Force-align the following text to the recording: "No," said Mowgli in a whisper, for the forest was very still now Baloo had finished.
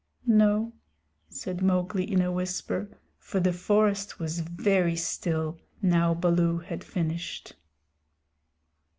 "No," 0.25 0.73
said 1.29 1.61
Mowgli 1.61 2.11
in 2.11 2.23
a 2.23 2.31
whisper, 2.31 2.89
for 3.19 3.39
the 3.39 3.53
forest 3.53 4.17
was 4.17 4.39
very 4.39 4.95
still 4.95 5.59
now 5.79 6.15
Baloo 6.15 6.57
had 6.57 6.83
finished. 6.83 7.53